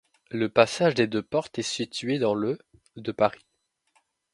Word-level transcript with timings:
Le 0.31 0.49
passage 0.49 0.95
des 0.95 1.05
Deux-Portes 1.05 1.59
est 1.59 1.61
situé 1.61 2.17
dans 2.17 2.33
le 2.33 2.57
de 2.95 3.11
Paris. 3.11 3.45